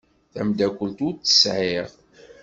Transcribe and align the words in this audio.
Tamdakelt 0.33 0.99
ur 1.07 1.13
tt-sεiɣ. 1.15 1.87